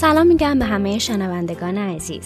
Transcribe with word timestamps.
سلام 0.00 0.26
میگم 0.26 0.58
به 0.58 0.64
همه 0.64 0.98
شنوندگان 0.98 1.78
عزیز. 1.78 2.24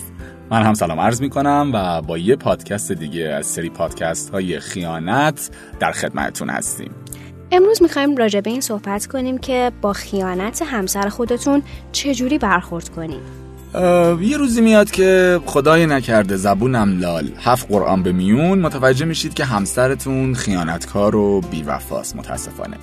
من 0.50 0.62
هم 0.62 0.74
سلام 0.74 1.00
عرض 1.00 1.21
می 1.21 1.30
کنم 1.30 1.71
و 1.75 2.02
با 2.02 2.18
یه 2.18 2.37
پادکست 2.37 2.93
دیگه 2.93 3.25
از 3.25 3.46
سری 3.46 3.71
پادکست 3.71 4.30
های 4.30 4.61
خیانت 4.61 5.50
در 5.80 5.93
خدمتتون 5.93 6.50
هستیم. 6.50 6.91
امروز 7.52 7.82
می‌خوایم 7.82 8.16
راجع 8.16 8.41
به 8.41 8.50
این 8.50 8.61
صحبت 8.61 9.06
کنیم 9.06 9.38
که 9.38 9.73
با 9.80 9.93
خیانت 9.93 10.62
همسر 10.62 11.09
خودتون 11.09 11.62
چجوری 11.93 12.38
برخورد 12.38 12.88
کنیم. 12.88 13.20
یه 14.20 14.36
روزی 14.36 14.61
میاد 14.61 14.91
که 14.91 15.41
خدای 15.46 15.86
نکرده 15.86 16.36
زبونم 16.36 16.98
لال. 16.98 17.30
هفت 17.39 17.68
قرآن 17.68 18.02
به 18.02 18.12
میون. 18.12 18.59
متوجه 18.59 19.04
میشید 19.04 19.34
که 19.34 19.45
همسرتون 19.45 20.34
خیانتکار 20.34 21.16
و 21.16 21.41
بیوفاست 21.41 22.16
متاسفانه. 22.16 22.77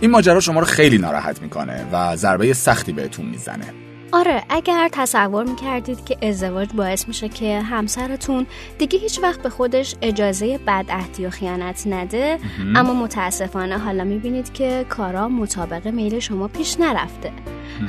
این 0.00 0.10
ماجرا 0.10 0.40
شما 0.40 0.60
رو 0.60 0.66
خیلی 0.66 0.98
ناراحت 0.98 1.42
می‌کنه 1.42 1.86
و 1.92 2.16
ضربه 2.16 2.52
سختی 2.52 2.92
بهتون 2.92 3.26
می‌زنه. 3.26 3.87
آره 4.12 4.42
اگر 4.48 4.88
تصور 4.92 5.44
می‌کردید 5.44 6.04
که 6.04 6.28
ازدواج 6.28 6.68
باعث 6.72 7.08
میشه 7.08 7.28
که 7.28 7.60
همسرتون 7.60 8.46
دیگه 8.78 8.98
هیچ 8.98 9.20
وقت 9.22 9.42
به 9.42 9.48
خودش 9.48 9.94
اجازه 10.02 10.58
بدعهدی 10.58 11.26
و 11.26 11.30
خیانت 11.30 11.86
نده 11.86 12.38
اما 12.76 12.94
متاسفانه 12.94 13.78
حالا 13.78 14.04
می‌بینید 14.04 14.52
که 14.52 14.86
کارا 14.88 15.28
مطابق 15.28 15.86
میل 15.86 16.18
شما 16.18 16.48
پیش 16.48 16.80
نرفته. 16.80 17.32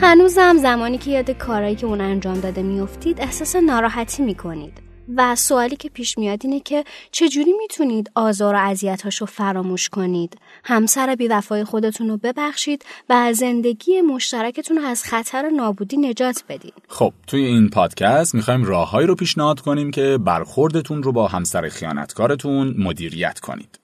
هنوزم 0.01 0.57
زمانی 0.57 0.97
که 0.97 1.11
یاد 1.11 1.31
کارایی 1.31 1.75
که 1.75 1.85
اون 1.85 2.01
انجام 2.01 2.39
داده 2.39 2.61
میافتید 2.63 3.21
احساس 3.21 3.55
ناراحتی 3.55 4.23
می‌کنید. 4.23 4.88
و 5.15 5.35
سوالی 5.35 5.75
که 5.75 5.89
پیش 5.89 6.17
میاد 6.17 6.39
اینه 6.43 6.59
که 6.59 6.83
چجوری 7.11 7.53
می‌تونید 7.53 8.11
آزار 8.15 8.55
و 8.55 8.57
اذیتاشو 8.57 9.25
فراموش 9.25 9.89
کنید؟ 9.89 10.37
همسر 10.63 11.15
بیوفای 11.15 11.63
خودتون 11.63 12.09
رو 12.09 12.17
ببخشید 12.17 12.85
و 13.09 13.33
زندگی 13.33 14.01
مشترکتون 14.01 14.77
رو 14.77 14.83
از 14.85 15.03
خطر 15.03 15.49
نابودی 15.49 15.97
نجات 15.97 16.43
بدید 16.49 16.73
خب 16.87 17.13
توی 17.27 17.45
این 17.45 17.69
پادکست 17.69 18.35
می‌خوایم 18.35 18.63
راههایی 18.63 19.07
رو 19.07 19.15
پیشنهاد 19.15 19.59
کنیم 19.59 19.91
که 19.91 20.17
برخوردتون 20.25 21.03
رو 21.03 21.11
با 21.11 21.27
همسر 21.27 21.69
خیانتکارتون 21.69 22.75
مدیریت 22.77 23.39
کنید. 23.39 23.79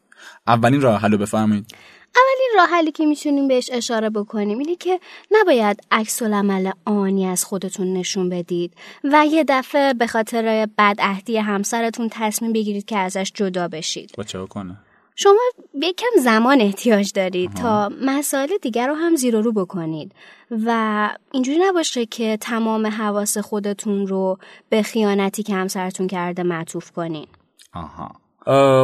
اولین 0.48 0.82
راه 0.82 1.02
حل 1.02 1.18
بفرمایید. 1.18 1.76
اولین 2.16 2.52
راه 2.58 2.68
حلی 2.70 2.92
که 2.92 3.06
می‌تونیم 3.06 3.48
بهش 3.48 3.70
اشاره 3.74 4.10
بکنیم 4.10 4.58
اینه 4.58 4.76
که 4.76 5.00
نباید 5.32 5.80
عکس 5.92 6.22
العمل 6.22 6.72
آنی 6.86 7.28
از 7.28 7.46
خودتون 7.46 7.94
نشون 7.94 8.30
بدید 8.30 8.74
و 9.04 9.26
یه 9.26 9.46
دفعه 9.48 9.94
به 9.94 10.08
خاطر 10.08 10.68
بدعهدی 10.78 11.38
همسرتون 11.38 12.10
تصمیم 12.12 12.54
بگیرید 12.54 12.86
که 12.86 12.98
ازش 12.98 13.32
جدا 13.36 13.68
بشید. 13.68 14.12
با 14.18 14.24
چه 14.24 14.46
کنه؟ 14.46 14.78
شما 15.16 15.40
یکم 15.74 16.08
زمان 16.20 16.62
احتیاج 16.62 17.12
دارید 17.14 17.54
تا 17.54 17.92
مسائل 18.02 18.58
دیگر 18.62 18.88
رو 18.88 18.94
هم 18.94 19.16
زیر 19.16 19.36
و 19.36 19.42
رو 19.42 19.52
بکنید 19.52 20.12
و 20.52 21.10
اینجوری 21.32 21.60
نباشه 21.60 22.06
که 22.06 22.38
تمام 22.42 22.88
حواس 22.88 23.38
خودتون 23.38 24.08
رو 24.08 24.38
به 24.70 24.82
خیانتی 24.82 25.44
که 25.44 25.54
همسرتون 25.54 26.08
کرده 26.08 26.44
معطوف 26.44 26.92
کنین. 26.92 27.28
آها. 27.74 28.12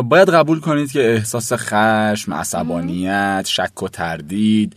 باید 0.02 0.30
قبول 0.30 0.60
کنید 0.60 0.92
که 0.92 1.14
احساس 1.14 1.54
خشم، 1.54 2.34
عصبانیت، 2.34 3.44
شک 3.48 3.84
و 3.84 3.88
تردید 3.88 4.76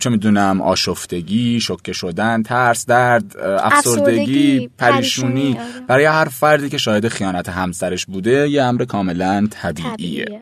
چه 0.00 0.10
می‌دونم 0.10 0.60
آشفتگی، 0.60 1.60
شکه 1.60 1.92
شدن، 1.92 2.42
ترس، 2.42 2.86
درد، 2.86 3.36
افسردگی، 3.38 4.70
پریشونی 4.78 5.50
آره. 5.50 5.86
برای 5.86 6.04
هر 6.04 6.24
فردی 6.24 6.68
که 6.68 6.78
شاهد 6.78 7.08
خیانت 7.08 7.48
همسرش 7.48 8.06
بوده 8.06 8.48
یه 8.50 8.62
امر 8.62 8.84
کاملا 8.84 9.48
طبیعیه. 9.50 10.40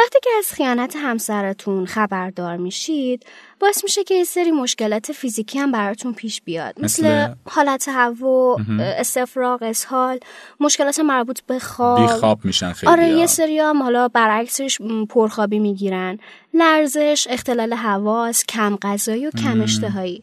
وقتی 0.00 0.18
که 0.22 0.30
از 0.38 0.52
خیانت 0.52 0.96
همسرتون 0.96 1.86
خبردار 1.86 2.56
میشید 2.56 3.26
باعث 3.60 3.84
میشه 3.84 4.04
که 4.04 4.14
یه 4.14 4.24
سری 4.24 4.50
مشکلات 4.50 5.12
فیزیکی 5.12 5.58
هم 5.58 5.72
براتون 5.72 6.14
پیش 6.14 6.42
بیاد. 6.42 6.74
مثل, 6.82 7.28
حالت 7.44 7.88
هوا 7.88 8.56
استفراغ 8.80 9.62
اسهال 9.62 10.18
مشکلات 10.60 11.00
مربوط 11.00 11.40
به 11.46 11.58
خواب. 11.58 12.06
خواب 12.06 12.44
میشن 12.44 12.72
خیلی 12.72 12.92
آره 12.92 13.08
یه 13.08 13.26
سری 13.26 13.58
هم 13.58 13.82
حالا 13.82 14.08
برعکسش 14.08 14.78
پرخوابی 15.08 15.58
می‌گیرن. 15.58 16.18
لرزش 16.54 17.26
اختلال 17.30 17.74
حواس 17.74 18.44
کم 18.44 18.76
غذایی 18.82 19.26
و 19.26 19.30
کم 19.30 19.60
اشتهایی. 19.60 20.22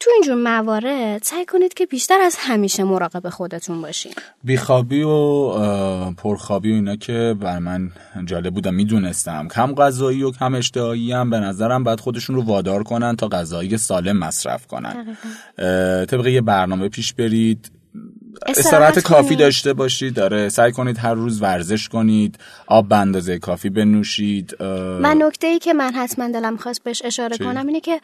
تو 0.00 0.10
اینجور 0.14 0.34
موارد 0.34 1.22
سعی 1.22 1.44
کنید 1.44 1.74
که 1.74 1.86
بیشتر 1.86 2.20
از 2.20 2.36
همیشه 2.38 2.84
مراقب 2.84 3.28
خودتون 3.28 3.82
باشین. 3.82 4.12
بیخوابی 4.44 5.02
و 5.02 5.50
پرخوابی 6.10 6.72
و 6.72 6.74
اینا 6.74 6.96
که 6.96 7.36
بر 7.40 7.58
من 7.58 7.90
جالب 8.24 8.54
بودم 8.54 8.74
می‌دونستم. 8.74 9.48
کم 9.48 9.74
غذایی 9.74 10.22
و 10.22 10.30
کم 10.30 10.54
اشتهایی 10.54 11.12
هم 11.12 11.30
به 11.30 11.40
نظرم 11.40 11.84
باید 11.84 12.00
خودشون 12.00 12.36
رو 12.36 12.42
وادار 12.42 12.82
کنن 12.82 13.16
تا 13.16 13.28
غذایی 13.28 13.78
سالم 13.78 14.16
مصرف 14.16 14.66
کنن. 14.66 15.16
طبق 16.06 16.26
یه 16.26 16.40
برنامه 16.40 16.88
پیش 16.88 17.12
برید. 17.12 17.70
استراحت 18.46 18.98
کافی 18.98 19.36
داشته 19.36 19.72
باشید. 19.72 20.14
داره. 20.14 20.48
سعی 20.48 20.72
کنید 20.72 20.98
هر 20.98 21.14
روز 21.14 21.42
ورزش 21.42 21.88
کنید. 21.88 22.38
آب 22.66 22.88
به 22.88 22.96
اندازه 22.96 23.38
کافی 23.38 23.70
بنوشید. 23.70 24.62
من 24.62 25.22
نکته 25.22 25.46
ای 25.46 25.58
که 25.58 25.74
من 25.74 25.92
حتما 25.92 26.28
دلم 26.28 26.56
خواست 26.56 26.84
بهش 26.84 27.02
اشاره 27.04 27.38
کنم 27.38 27.66
اینه 27.66 27.80
که 27.80 28.00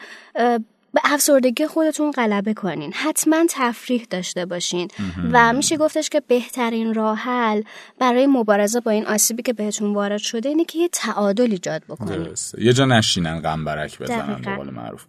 به 0.93 1.01
افسردگی 1.03 1.67
خودتون 1.67 2.11
غلبه 2.11 2.53
کنین. 2.53 2.93
حتما 2.93 3.45
تفریح 3.49 4.07
داشته 4.09 4.45
باشین. 4.45 4.87
و 5.31 5.53
میشه 5.53 5.77
گفتش 5.77 6.09
که 6.09 6.19
بهترین 6.27 6.93
راه 6.93 7.17
حل 7.17 7.61
برای 7.99 8.27
مبارزه 8.27 8.79
با 8.79 8.91
این 8.91 9.05
آسیبی 9.05 9.43
که 9.43 9.53
بهتون 9.53 9.93
وارد 9.93 10.17
شده 10.17 10.49
اینه 10.49 10.65
که 10.65 10.79
یه 10.79 10.89
تعادل 10.91 11.51
ایجاد 11.51 11.83
بکنین. 11.89 12.27
یه 12.57 12.73
جا 12.73 12.85
نشینن 12.85 13.39
غم 13.39 13.65
بزنن 13.99 14.41
به 14.41 14.55
قول 14.55 14.69
معروف. 14.69 15.05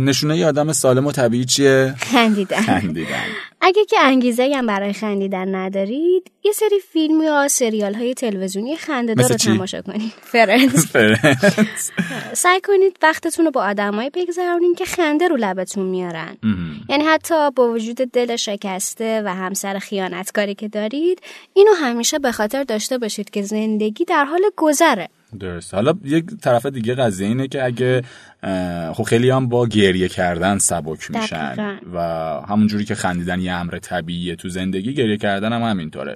نشونه 0.00 0.38
ی 0.38 0.44
آدم 0.44 0.72
سالم 0.72 1.06
و 1.06 1.12
طبیعی 1.12 1.44
چیه؟ 1.44 1.94
خندیدن. 1.98 2.60
خندیدن. 2.60 3.24
اگه 3.60 3.84
که 3.84 3.96
انگیزه 4.00 4.52
هم 4.56 4.66
برای 4.66 4.92
خندیدن 4.92 5.54
ندارید 5.54 6.30
یه 6.44 6.52
سری 6.52 6.80
فیلم 6.92 7.22
یا 7.22 7.48
سریال 7.48 7.94
های 7.94 8.14
تلویزیونی 8.14 8.76
خنده 8.76 9.14
رو 9.14 9.28
تماشا 9.28 9.82
کنید. 9.82 10.12
فرنس. 10.32 10.86
سعی 12.32 12.60
کنید 12.60 12.96
وقتتون 13.02 13.44
رو 13.44 13.50
با 13.50 13.64
آدمایی 13.64 14.10
بگذرونین 14.10 14.74
که 14.74 14.84
خنده 14.84 15.28
رو 15.28 15.36
لبتون 15.36 15.86
میارن. 15.86 16.36
یعنی 16.88 17.04
حتی 17.04 17.50
با 17.50 17.68
وجود 17.68 17.96
دل 17.96 18.36
شکسته 18.36 19.22
و 19.24 19.34
همسر 19.34 19.78
خیانتکاری 19.78 20.54
که 20.54 20.68
دارید 20.68 21.20
اینو 21.54 21.72
همیشه 21.72 22.18
به 22.18 22.32
خاطر 22.32 22.64
داشته 22.64 22.98
باشید 22.98 23.30
که 23.30 23.42
زندگی 23.42 24.04
در 24.04 24.24
حال 24.24 24.42
گذره. 24.56 25.08
درست 25.40 25.74
حالا 25.74 25.94
یک 26.04 26.24
طرف 26.42 26.66
دیگه 26.66 26.94
قضیه 26.94 27.28
اینه 27.28 27.48
که 27.48 27.64
اگه 27.64 28.02
خب 28.92 29.02
خیلی 29.02 29.30
هم 29.30 29.48
با 29.48 29.66
گریه 29.66 30.08
کردن 30.08 30.58
سبک 30.58 31.10
میشن 31.10 31.78
و 31.94 32.00
همونجوری 32.48 32.84
که 32.84 32.94
خندیدن 32.94 33.40
یه 33.40 33.52
امر 33.52 33.78
طبیعیه 33.78 34.36
تو 34.36 34.48
زندگی 34.48 34.94
گریه 34.94 35.16
کردن 35.16 35.52
هم 35.52 35.62
همینطوره. 35.62 36.14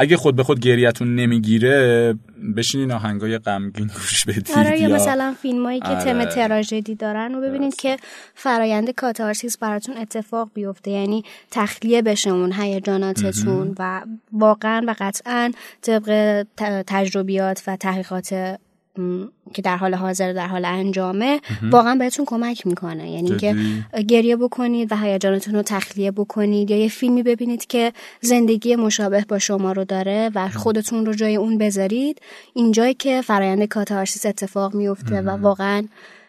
اگه 0.00 0.16
خود 0.16 0.36
به 0.36 0.42
خود 0.42 0.60
گریهتون 0.60 1.14
نمی‌گیره 1.14 2.14
بشینین 2.56 2.92
آهنگای 2.92 3.38
غمگین 3.38 3.86
گوش 3.86 4.24
بدید 4.24 4.50
آره 4.56 4.80
یا 4.80 4.88
مثلا 4.88 5.34
فیلمایی 5.42 5.80
که 5.80 5.86
تم 5.86 6.20
آره. 6.20 6.26
تراژدی 6.26 6.94
دارن 6.94 7.34
و 7.34 7.40
ببینید 7.40 7.76
که 7.76 7.96
فرایند 8.34 8.90
کاتارسیس 8.90 9.58
براتون 9.58 9.96
اتفاق 9.96 10.50
بیفته. 10.54 10.90
یعنی 10.90 11.24
تخلیه 11.50 12.02
بشه 12.02 12.30
اون 12.30 12.52
هیجاناتتون 12.52 13.74
و 13.78 14.02
واقعا 14.32 14.84
و 14.88 14.94
قطعا 14.98 15.52
طبق 15.82 16.46
تجربیات 16.86 17.62
و 17.66 17.76
تحقیقات 17.76 18.58
که 19.54 19.62
در 19.62 19.76
حال 19.76 19.94
حاضر 19.94 20.32
در 20.32 20.46
حال 20.46 20.64
انجامه 20.64 21.40
واقعا 21.70 21.94
بهتون 21.94 22.24
کمک 22.24 22.66
می‌کنه. 22.66 23.10
یعنی 23.10 23.36
که 23.36 23.56
گریه 24.08 24.36
بکنید 24.36 24.92
و 24.92 24.96
هیجانتون 24.96 25.54
رو 25.54 25.62
تخلیه 25.62 26.10
بکنید 26.10 26.70
یا 26.70 26.76
یه 26.76 26.88
فیلمی 26.88 27.22
ببینید 27.22 27.66
که 27.66 27.92
زندگی 28.20 28.76
مشابه 28.76 29.24
با 29.28 29.38
شما 29.38 29.72
رو 29.72 29.84
داره 29.84 30.30
و 30.34 30.48
خودتون 30.48 31.06
رو 31.06 31.14
جای 31.14 31.36
اون 31.36 31.58
بذارید. 31.58 32.20
اینجایی 32.54 32.94
که 32.94 33.22
فرایند 33.22 33.64
کاتارسیس 33.64 34.26
اتفاق 34.26 34.74
میفته 34.74 35.22
و 35.22 35.30
واقعا 35.30 35.84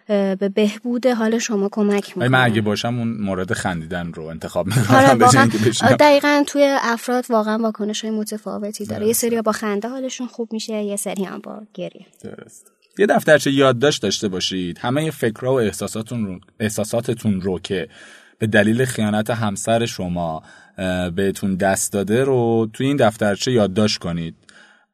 به 0.09 0.49
بهبود 0.55 1.05
حال 1.05 1.37
شما 1.37 1.69
کمک 1.71 2.09
می‌کنه 2.09 2.27
من 2.27 2.43
اگه 2.43 2.61
باشم 2.61 2.99
اون 2.99 3.17
مورد 3.21 3.53
خندیدن 3.53 4.13
رو 4.13 4.23
انتخاب 4.23 4.67
می‌کنم 4.77 5.23
آره 5.81 5.95
دقیقا 5.99 6.43
توی 6.47 6.77
افراد 6.81 7.25
واقعا 7.29 7.57
واکنش 7.57 8.05
های 8.05 8.13
متفاوتی 8.13 8.85
داره. 8.85 9.07
یه 9.07 9.13
سری 9.13 9.41
با 9.41 9.51
خنده 9.51 9.87
حالشون 9.87 10.27
خوب 10.27 10.53
میشه 10.53 10.73
یه 10.73 10.95
سری 10.95 11.23
هم 11.23 11.39
با 11.39 11.61
گریه. 11.73 12.05
درست. 12.23 12.71
یه 12.99 13.05
دفترچه 13.05 13.51
یادداشت 13.51 14.01
داشته 14.01 14.27
باشید. 14.27 14.77
همه 14.77 15.11
فکرها 15.11 15.53
و 15.53 15.59
احساساتون 15.59 16.25
رو، 16.25 16.39
احساساتتون 16.59 17.41
رو 17.41 17.59
که 17.59 17.87
به 18.39 18.47
دلیل 18.47 18.85
خیانت 18.85 19.29
همسر 19.29 19.85
شما 19.85 20.43
بهتون 21.15 21.55
دست 21.55 21.93
داده 21.93 22.23
رو 22.23 22.69
توی 22.73 22.87
این 22.87 22.97
دفترچه 22.97 23.51
یادداشت 23.51 23.97
کنید. 23.97 24.35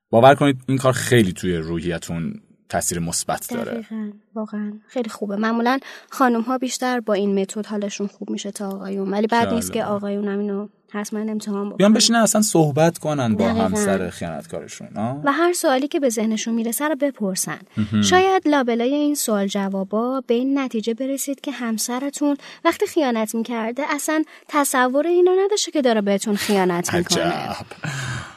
باور 0.10 0.36
کنید 0.36 0.58
این 0.68 0.78
کار 0.78 0.94
خیلی 0.94 1.34
توی 1.34 1.58
روحیتون 1.58 2.42
تاثیر 2.70 3.00
مثبت 3.00 3.48
داره. 3.50 3.72
دقیقا. 3.72 4.12
واقعا. 4.36 4.74
خیلی 4.88 5.10
خوبه. 5.10 5.36
معمولا 5.36 5.80
خانم 6.10 6.42
ها 6.42 6.58
بیشتر 6.58 7.00
با 7.00 7.14
این 7.14 7.42
متد 7.42 7.66
حالشون 7.66 8.08
خوب 8.08 8.30
میشه 8.30 8.52
تا 8.52 8.70
آقایون. 8.70 9.12
ولی 9.12 9.28
بعد 9.28 9.54
نیست 9.54 9.74
که 9.74 9.84
آقایون 9.84 10.28
هم 10.28 10.40
اینو 10.40 10.68
حتما 10.92 11.20
امتحان 11.20 11.66
بکنن 11.66 11.78
بیان 11.78 11.94
بشینن 11.94 12.20
اصلا 12.20 12.42
صحبت 12.42 12.98
کنن 12.98 13.36
با 13.36 13.46
همسر 13.46 14.10
خیانتکارشون 14.10 14.88
و 15.24 15.32
هر 15.32 15.54
سوالی 15.54 15.88
که 15.88 16.00
به 16.00 16.10
ذهنشون 16.10 16.54
می‌رسه 16.54 16.88
رو 16.88 16.96
بپرسن. 16.96 17.60
شاید 18.04 18.48
لابلای 18.48 18.94
این 18.94 19.16
سوال 19.16 19.48
جوابا 19.48 20.24
به 20.28 20.34
این 20.34 20.60
نتیجه 20.60 20.94
برسید 20.94 21.42
که 21.42 21.52
همسرتون 21.52 22.38
وقتی 22.66 22.88
خیانت 22.88 23.36
می‌کرده 23.36 23.84
اصلا 23.90 24.24
تصور 24.48 25.08
اینو 25.08 25.32
نداشته 25.46 25.72
که 25.72 25.82
داره 25.82 26.02
بهتون 26.02 26.36
خیانت 26.36 26.94
می‌کنه. 26.94 27.56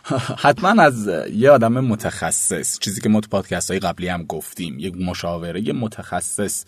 حتما 0.45 0.83
از 0.83 1.11
یه 1.33 1.51
آدم 1.51 1.73
متخصص 1.73 2.79
چیزی 2.79 3.01
که 3.01 3.09
ما 3.09 3.21
تو 3.21 3.29
پادکست 3.29 3.71
های 3.71 3.81
قبلی 3.81 4.09
هم 4.09 4.23
گفتیم 4.23 4.79
یک 4.79 4.95
مشاوره 4.97 5.61
یه 5.61 5.73
متخصص 5.73 6.65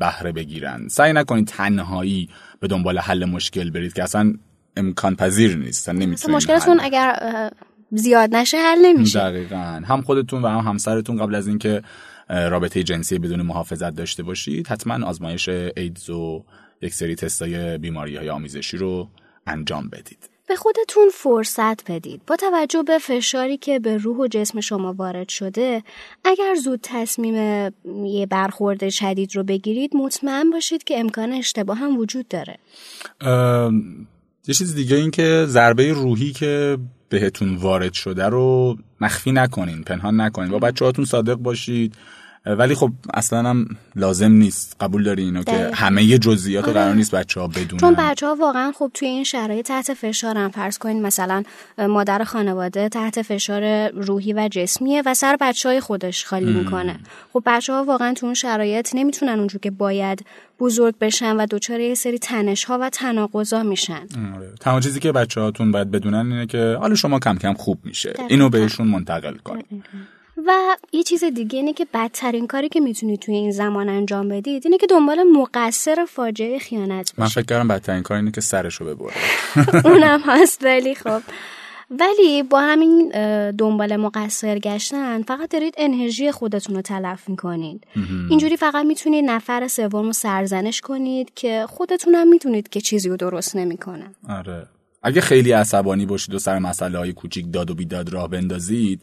بهره 0.00 0.32
بگیرن. 0.32 0.88
سعی 0.88 1.12
نکنید 1.12 1.46
تنهایی 1.46 2.28
به 2.60 2.68
دنبال 2.68 2.98
حل 2.98 3.24
مشکل 3.24 3.70
برید 3.70 3.92
که 3.92 4.02
اصلا 4.02 4.34
امکان 4.76 5.16
پذیر 5.16 5.56
نیست 5.56 5.88
نمی‌تونید 5.88 6.36
مشکلتون 6.36 6.80
اگر 6.80 7.50
زیاد 7.90 8.36
نشه 8.36 8.56
حل 8.56 8.78
نمیشه. 8.84 9.18
دقیقا. 9.18 9.82
هم 9.86 10.02
خودتون 10.02 10.42
و 10.42 10.48
هم 10.48 10.68
همسرتون 10.68 11.16
قبل 11.16 11.34
از 11.34 11.48
اینکه 11.48 11.82
رابطه 12.28 12.82
جنسی 12.82 13.18
بدون 13.18 13.42
محافظت 13.42 13.94
داشته 13.94 14.22
باشید 14.22 14.68
حتما 14.68 15.06
آزمایش 15.06 15.48
ایدز 15.48 16.10
و 16.10 16.44
یک 16.82 16.94
سری 16.94 17.14
تستای 17.14 17.78
بیماری 17.78 18.16
های 18.16 18.30
آمیزشی 18.30 18.76
رو 18.76 19.08
انجام 19.46 19.88
بدید. 19.88 20.31
به 20.48 20.56
خودتون 20.56 21.08
فرصت 21.12 21.90
بدید. 21.90 22.22
با 22.26 22.36
توجه 22.36 22.82
به 22.82 22.98
فشاری 22.98 23.56
که 23.56 23.78
به 23.78 23.96
روح 23.96 24.16
و 24.16 24.26
جسم 24.26 24.60
شما 24.60 24.92
وارد 24.92 25.28
شده 25.28 25.82
اگر 26.24 26.54
زود 26.54 26.80
تصمیم 26.82 27.34
یه 28.04 28.26
برخورد 28.26 28.88
شدید 28.88 29.36
رو 29.36 29.42
بگیرید 29.42 29.96
مطمئن 29.96 30.50
باشید 30.50 30.84
که 30.84 30.98
امکان 30.98 31.32
اشتباه 31.32 31.78
هم 31.78 31.96
وجود 31.96 32.28
داره. 32.28 32.58
یه 34.48 34.54
چیز 34.54 34.74
دیگه 34.74 34.96
این 34.96 35.10
که 35.10 35.44
ضربه 35.48 35.92
روحی 35.92 36.32
که 36.32 36.78
بهتون 37.08 37.56
وارد 37.56 37.92
شده 37.92 38.24
رو 38.24 38.76
مخفی 39.00 39.32
نکنین 39.32 39.82
پنهان 39.82 40.20
نکنین. 40.20 40.50
با 40.50 40.58
بچه 40.58 40.84
هاتون 40.84 41.04
صادق 41.04 41.34
باشید. 41.34 41.94
ولی 42.46 42.74
خب 42.74 42.90
اصلا 43.14 43.50
هم 43.50 43.66
لازم 43.96 44.32
نیست. 44.32 44.76
قبول 44.80 45.02
داری 45.02 45.22
اینو 45.22 45.42
که 45.42 45.70
همه 45.74 46.18
جزئیات 46.18 46.64
آره. 46.64 46.72
قرار 46.72 46.94
نیست 46.94 47.14
بچه 47.14 47.40
ها 47.40 47.46
بدونن. 47.46 47.80
چون 47.80 47.94
بچه 47.94 48.26
ها 48.26 48.34
واقعا 48.34 48.72
خب 48.72 48.90
توی 48.94 49.08
این 49.08 49.24
شرایط 49.24 49.66
تحت 49.66 49.94
فشارن. 49.94 50.48
فرض 50.48 50.78
کنین 50.78 51.02
مثلا 51.02 51.42
مادر 51.78 52.24
خانواده 52.24 52.88
تحت 52.88 53.22
فشار 53.22 53.88
روحی 53.88 54.32
و 54.32 54.48
جسمیه 54.52 55.02
و 55.06 55.14
سر 55.14 55.36
بچه 55.40 55.68
های 55.68 55.80
خودش 55.80 56.24
خالی 56.24 56.52
می‌کنه. 56.52 57.00
خب 57.32 57.42
بچه 57.46 57.72
ها 57.72 57.84
واقعا 57.84 58.14
تو 58.14 58.26
اون 58.26 58.34
شرایط 58.34 58.90
نمی‌تونن 58.94 59.38
اونجور 59.38 59.60
که 59.60 59.70
باید 59.70 60.26
بزرگ 60.60 60.94
بشن 61.00 61.36
و 61.36 61.46
دچار 61.50 61.80
یه 61.80 61.94
سری 61.94 62.18
تنش 62.18 62.64
ها 62.64 62.78
و 62.80 62.90
تناقضا 62.90 63.62
میشن. 63.62 64.06
آره. 64.36 64.52
تنها 64.60 64.80
چیزی 64.80 65.00
که 65.00 65.12
بچه 65.12 65.40
هاتون 65.40 65.72
باید 65.72 65.90
بدونن 65.90 66.32
اینه 66.32 66.46
که 66.46 66.76
حالا 66.80 66.94
شما 66.94 67.18
کم 67.18 67.36
کم 67.36 67.54
خوب 67.54 67.78
میشه. 67.84 68.12
اینو 68.28 68.48
بهشون 68.48 68.88
منتقل 68.88 69.34
کن 69.34 69.58
و 70.36 70.76
یه 70.92 71.02
چیز 71.02 71.24
دیگه 71.24 71.58
اینه 71.58 71.72
که 71.72 71.86
بدترین 71.94 72.46
کاری 72.46 72.68
که 72.68 72.80
می‌تونید 72.80 73.20
توی 73.20 73.34
این 73.34 73.50
زمان 73.50 73.88
انجام 73.88 74.28
بدید 74.28 74.62
اینه 74.64 74.78
که 74.78 74.86
دنبال 74.86 75.22
مقصر 75.22 76.06
فاجعه 76.08 76.58
خیانت 76.58 77.14
باشید 77.16 77.20
من 77.20 77.26
فکر 77.26 77.42
کردم 77.42 77.68
بدترین 77.68 78.02
کار 78.02 78.16
اینه 78.16 78.30
که 78.30 78.40
سرشو 78.40 78.84
ببره. 78.84 79.14
اونم 79.90 80.20
هست 80.26 80.64
ولی 80.64 80.94
خب. 80.94 81.22
ولی 82.00 82.42
با 82.42 82.60
همین 82.60 83.08
دنبال 83.50 83.96
مقصر 83.96 84.58
گشتن 84.58 85.22
فقط 85.22 85.50
دارید 85.50 85.74
انرژی 85.78 86.32
خودتون 86.32 86.76
رو 86.76 86.82
تلف 86.82 87.28
می‌کنید. 87.28 87.86
اینجوری 88.30 88.56
فقط 88.56 88.86
می‌تونید 88.86 89.24
نفر 89.24 89.68
سوم 89.68 90.06
رو 90.06 90.12
سرزنش 90.12 90.80
کنید 90.80 91.32
که 91.34 91.66
خودتون 91.68 92.14
هم 92.14 92.28
می‌تونید 92.28 92.68
که 92.68 92.80
چیزی 92.80 93.08
رو 93.08 93.16
درست 93.16 93.56
نمی‌کنه. 93.56 94.04
آره. 94.28 94.66
اگه 95.02 95.20
خیلی 95.20 95.52
عصبانی 95.52 96.06
باشید 96.06 96.34
و 96.34 96.38
سر 96.38 96.58
مسئله 96.58 96.98
های 96.98 97.12
کوچیک 97.12 97.52
داد 97.52 97.70
و 97.70 97.74
بیداد 97.74 98.12
راه 98.12 98.28
بندازید 98.28 99.00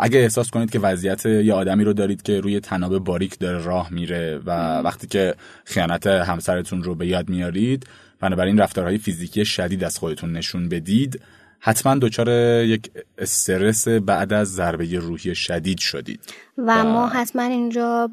اگه 0.00 0.18
احساس 0.18 0.50
کنید 0.50 0.70
که 0.70 0.78
وضعیت 0.78 1.26
یه 1.26 1.54
آدمی 1.54 1.84
رو 1.84 1.92
دارید 1.92 2.22
که 2.22 2.40
روی 2.40 2.60
تناب 2.60 2.98
باریک 2.98 3.38
داره 3.38 3.64
راه 3.64 3.92
میره 3.92 4.40
و 4.46 4.78
وقتی 4.78 5.06
که 5.06 5.34
خیانت 5.64 6.06
همسرتون 6.06 6.82
رو 6.82 6.94
به 6.94 7.06
یاد 7.06 7.28
میارید 7.28 7.86
بنابراین 8.20 8.58
رفتارهای 8.58 8.98
فیزیکی 8.98 9.44
شدید 9.44 9.84
از 9.84 9.98
خودتون 9.98 10.32
نشون 10.32 10.68
بدید 10.68 11.20
حتما 11.60 11.94
دچار 11.94 12.28
یک 12.64 12.90
استرس 13.18 13.88
بعد 13.88 14.32
از 14.32 14.54
ضربه 14.54 14.98
روحی 14.98 15.34
شدید 15.34 15.78
شدید. 15.78 16.20
و, 16.58 16.84
ما 16.84 17.08
حتما 17.08 17.42
اینجا 17.42 18.10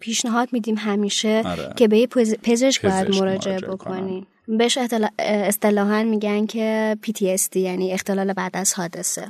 پیشنهاد 0.00 0.48
میدیم 0.52 0.76
همیشه 0.78 1.42
آره. 1.44 1.72
که 1.76 1.88
به 1.88 2.06
پزشک 2.42 2.82
باید 2.82 3.14
مراجعه 3.14 3.60
بکنیم. 3.60 4.26
بهش 4.48 4.78
اصطلاحا 5.18 6.02
میگن 6.02 6.46
که 6.46 6.96
PTSD 7.06 7.56
یعنی 7.56 7.92
اختلال 7.92 8.32
بعد 8.32 8.56
از 8.56 8.74
حادثه. 8.74 9.28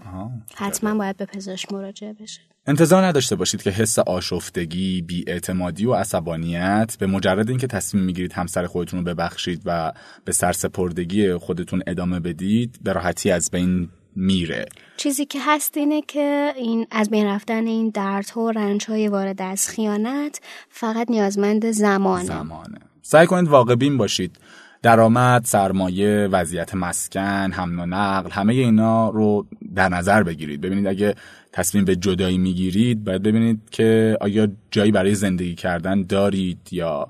حتما 0.55 0.95
باید 0.95 1.17
به 1.17 1.25
پزشک 1.25 1.73
مراجعه 1.73 2.13
بشه. 2.13 2.41
انتظار 2.67 3.07
نداشته 3.07 3.37
باشید 3.37 3.63
که 3.63 3.71
حس 3.71 3.99
آشفتگی، 3.99 5.03
بیاعتمادی 5.03 5.87
و 5.87 5.95
عصبانیت 5.95 6.97
به 6.99 7.07
مجرد 7.07 7.49
اینکه 7.49 7.67
تصمیم 7.67 8.05
می‌گیرید 8.05 8.33
همسر 8.33 8.67
خودتون 8.67 8.99
رو 8.99 9.15
ببخشید 9.15 9.63
و 9.65 9.93
به 10.25 10.33
سرسپردگی 10.33 11.35
خودتون 11.35 11.83
ادامه 11.87 12.21
بدید 12.21 12.79
به 12.83 12.93
راحتی 12.93 13.31
از 13.31 13.51
بین 13.51 13.89
میره. 14.17 14.67
چیزی 14.97 15.27
که 15.27 15.39
هست 15.47 15.77
اینه 15.77 16.03
که 16.03 16.53
این 16.57 16.87
از 16.91 17.11
بین 17.11 17.27
رفتن 17.27 17.67
این 17.67 17.91
دردها 17.91 18.41
و 18.41 18.51
رنجهای 18.51 19.09
وارد 19.09 19.43
از 19.43 19.69
خیانت 19.69 20.41
فقط 20.71 21.11
نیازمند 21.11 21.71
زمانه. 21.71 22.25
زمانه. 22.25 22.79
سعی 23.03 23.27
کنید 23.27 23.49
واقع 23.49 23.75
بین 23.75 23.97
باشید. 23.97 24.39
درآمد، 24.83 25.45
سرمایه، 25.45 26.29
وضعیت 26.33 26.75
مسکن، 26.75 27.53
حمل 27.53 27.79
و 27.79 27.87
نقل 27.87 28.31
همه 28.31 28.55
اینا 28.55 29.11
رو 29.11 29.47
در 29.75 29.89
نظر 29.89 30.23
بگیرید. 30.23 30.61
ببینید 30.61 30.87
اگه 30.87 31.15
تصمیم 31.53 31.85
به 31.85 31.97
جدایی 31.97 32.39
می‌گیرید 32.39 33.05
باید 33.05 33.23
ببینید 33.23 33.61
که 33.71 34.19
آیا 34.21 34.49
جایی 34.71 34.93
برای 34.93 35.15
زندگی 35.15 35.55
کردن 35.55 36.03
دارید 36.03 36.59
یا 36.71 37.09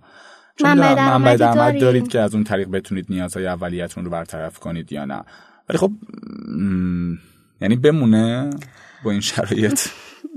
منبع 0.64 1.36
درآمد 1.36 1.80
دارید 1.80 2.08
که 2.08 2.20
از 2.20 2.34
اون 2.34 2.44
طریق 2.44 2.68
بتونید 2.68 3.06
نیازهای 3.08 3.46
اولیتون 3.46 4.04
رو 4.04 4.10
برطرف 4.10 4.58
کنید 4.58 4.92
یا 4.92 5.04
نه. 5.04 5.22
ولی 5.68 5.78
خب 5.78 5.92
یعنی 7.60 7.76
بمونه 7.76 8.50
با 9.04 9.10
این 9.10 9.20
شرایط. 9.20 9.80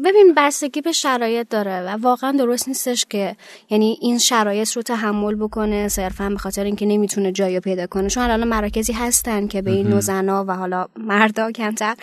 ببین 0.06 0.34
بستگی 0.38 0.82
به 0.82 0.92
شرایط 0.92 1.50
داره 1.50 1.82
و 1.82 1.98
واقعا 2.02 2.32
درست 2.32 2.68
نیستش 2.68 3.06
که 3.10 3.36
یعنی 3.70 3.98
این 4.02 4.18
شرایط 4.18 4.72
رو 4.72 4.82
تحمل 4.82 5.36
بکنه 5.36 5.88
صرفا 5.88 6.30
به 6.30 6.38
خاطر 6.38 6.64
اینکه 6.64 6.86
نمی‌تونه 6.86 7.32
جایی 7.32 7.60
پیدا 7.60 7.88
کنه. 7.88 8.10
چون 8.10 8.24
الان 8.24 8.44
مراکزی 8.44 8.94
هستن 8.94 9.48
که 9.48 9.62
به 9.62 9.72
این 9.72 9.88
نوزنا 9.88 10.46
و 10.48 10.52
حالا 10.52 10.88
مردا 10.98 11.52
کمتر 11.52 11.96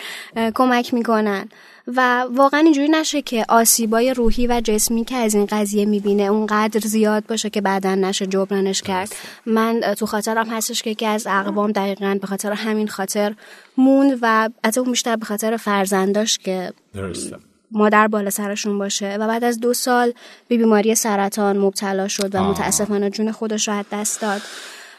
کمک 0.55 0.93
می‌کنن. 0.93 1.49
و 1.95 2.25
واقعا 2.31 2.59
اینجوری 2.59 2.89
نشه 2.89 3.21
که 3.21 3.45
آسیبای 3.49 4.13
روحی 4.13 4.47
و 4.47 4.61
جسمی 4.63 5.05
که 5.05 5.15
از 5.15 5.35
این 5.35 5.45
قضیه 5.45 5.85
می‌بینه 5.85 6.23
اونقدر 6.23 6.79
زیاد 6.79 7.25
باشه 7.25 7.49
که 7.49 7.61
بعدا 7.61 7.95
نشه 7.95 8.27
جبرانش 8.27 8.81
کرد. 8.81 9.15
من 9.45 9.81
تو 9.97 10.05
خاطرم 10.05 10.49
هستش 10.49 10.81
که 10.81 10.89
یکی 10.89 11.05
از 11.05 11.27
اقوام 11.27 11.71
دقیقا 11.71 12.17
به 12.21 12.27
خاطر 12.27 12.51
همین 12.51 12.87
خاطر 12.87 13.35
موند 13.77 14.19
و 14.21 14.49
حتی 14.65 14.83
بیشتر 14.83 15.15
به 15.15 15.25
خاطر 15.25 15.57
فرزنداش 15.57 16.37
که 16.37 16.73
درسته. 16.93 17.37
مادر 17.71 18.07
بالا 18.07 18.29
سرشون 18.29 18.77
باشه 18.77 19.17
و 19.19 19.27
بعد 19.27 19.43
از 19.43 19.59
دو 19.59 19.73
سال 19.73 20.13
به 20.47 20.57
بیماری 20.57 20.95
سرطان 20.95 21.57
مبتلا 21.57 22.07
شد 22.07 22.35
و 22.35 22.43
متاسفانه 22.43 23.09
جون 23.09 23.31
خودش 23.31 23.67
رو 23.67 23.83
دست 23.91 24.21
داد. 24.21 24.41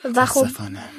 و 0.04 0.26
خب 0.26 0.46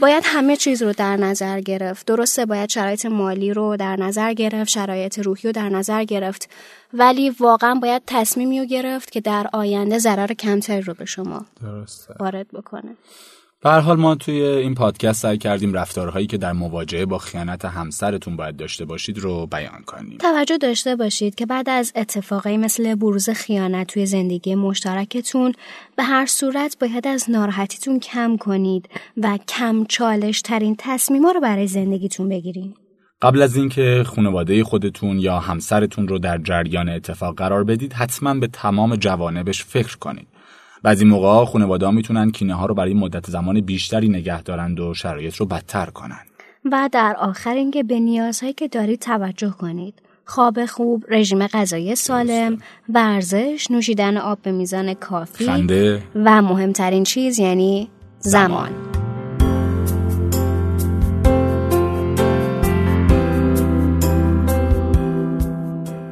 باید 0.02 0.24
همه 0.26 0.58
چیز 0.58 0.82
رو 0.84 0.94
در 0.94 1.18
نظر 1.18 1.62
گرفت. 1.62 2.06
درسته 2.06 2.46
باید 2.46 2.70
شرایط 2.70 3.06
مالی 3.06 3.54
رو 3.54 3.78
در 3.78 3.96
نظر 3.96 4.34
گرفت 4.34 4.70
شرایط 4.70 5.20
روحی 5.20 5.42
رو 5.44 5.52
در 5.52 5.70
نظر 5.70 6.04
گرفت 6.04 6.50
ولی 6.94 7.30
واقعا 7.30 7.76
باید 7.76 8.02
تصمیمی 8.08 8.60
رو 8.60 8.66
گرفت 8.66 9.12
که 9.12 9.22
در 9.22 9.48
آینده 9.54 10.00
ضرر 10.00 10.34
کمتری 10.34 10.82
رو 10.82 10.94
به 10.94 11.06
شما 11.06 11.46
درسته. 11.62 12.14
وارد 12.20 12.48
بکنه. 12.48 12.96
به 13.64 13.70
حال 13.70 13.98
ما 13.98 14.16
توی 14.16 14.42
این 14.42 14.76
پادکست 14.76 15.22
سعی 15.22 15.38
کردیم 15.38 15.74
رفتارهایی 15.74 16.28
که 16.28 16.38
در 16.38 16.54
مواجهه 16.54 17.06
با 17.06 17.18
خیانت 17.18 17.66
همسرتون 17.66 18.36
باید 18.36 18.56
داشته 18.56 18.86
باشید 18.86 19.20
رو 19.20 19.48
بیان 19.48 19.82
کنیم. 19.86 20.18
توجه 20.18 20.58
داشته 20.58 20.96
باشید 20.96 21.36
که 21.36 21.46
بعد 21.46 21.70
از 21.70 21.92
اتفاقی 21.96 22.58
مثل 22.58 22.96
بروز 22.96 23.30
خیانت 23.30 23.88
توی 23.88 24.06
زندگی 24.06 24.56
مشترکتون 24.56 25.54
به 25.96 26.04
هر 26.04 26.26
صورت 26.26 26.78
باید 26.80 27.08
از 27.08 27.30
ناراحتیتون 27.30 28.00
کم 28.00 28.38
کنید 28.38 28.90
و 29.18 29.38
کم 29.48 29.86
چالش 29.86 30.42
ترین 30.42 30.76
تصمیما 30.80 31.32
رو 31.32 31.40
برای 31.40 31.68
زندگیتون 31.68 32.30
بگیرید. 32.30 32.76
قبل 33.22 33.42
از 33.42 33.56
اینکه 33.56 34.04
خانواده 34.06 34.64
خودتون 34.64 35.20
یا 35.20 35.40
همسرتون 35.40 36.08
رو 36.08 36.20
در 36.20 36.38
جریان 36.38 36.90
اتفاق 36.90 37.38
قرار 37.38 37.64
بدید 37.64 37.94
حتما 37.94 38.34
به 38.34 38.48
تمام 38.48 38.96
جوانبش 38.96 39.64
فکر 39.64 39.98
کنید. 39.98 40.28
بعضی 40.84 41.06
موقع 41.06 41.46
خانواده 41.46 41.86
ها 41.86 41.92
می‌تونن 41.92 42.32
کینه 42.32 42.54
ها 42.54 42.66
رو 42.66 42.76
برای 42.76 42.94
مدت 42.94 43.30
زمان 43.30 43.62
بیشتری 43.62 44.10
نگه 44.10 44.42
دارند 44.42 44.80
و 44.80 44.94
شرایط 44.94 45.36
رو 45.36 45.46
بدتر 45.46 45.86
کنند. 45.86 46.28
و 46.72 46.90
در 46.92 47.16
آخر 47.20 47.54
اینکه 47.54 47.84
به 47.84 48.00
نیازهایی 48.00 48.54
که 48.54 48.68
دارید 48.68 49.00
توجه 49.00 49.50
کنید. 49.50 49.94
خواب 50.26 50.66
خوب، 50.66 51.06
رژیم 51.10 51.48
غذایی 51.48 51.96
سالم، 51.96 52.58
ورزش، 52.90 53.68
نوشیدن 53.72 54.18
آب 54.18 54.40
به 54.42 54.52
میزان 54.52 54.94
کافی 54.94 55.46
خنده. 55.46 56.04
و 56.16 56.42
مهمترین 56.42 57.04
چیز 57.04 57.40
یعنی 57.40 57.90
زمان. 58.20 58.70
زمان. 58.70 58.92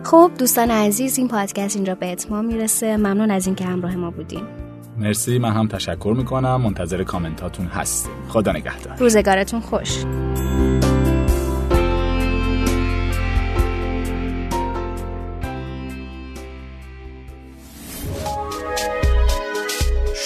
خب 0.03 0.31
دوستان 0.39 0.71
عزیز 0.71 1.17
این 1.17 1.27
پادکست 1.27 1.75
اینجا 1.75 1.95
به 1.95 2.11
اتمام 2.11 2.45
می‌رسه 2.45 2.97
ممنون 2.97 3.31
از 3.31 3.45
اینکه 3.45 3.65
همراه 3.65 3.95
ما 3.95 4.11
بودیم 4.11 4.58
مرسی 4.99 5.39
من 5.39 5.51
هم 5.51 5.67
تشکر 5.67 6.13
می‌کنم. 6.17 6.61
منتظر 6.61 7.03
کامنتاتون 7.03 7.65
هستیم. 7.65 8.11
خدا 8.29 8.51
نگهدار. 8.51 8.97
روزگارتون 8.97 9.59
خوش. 9.59 10.05